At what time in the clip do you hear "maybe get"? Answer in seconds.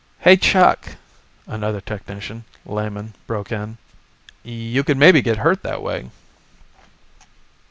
4.97-5.37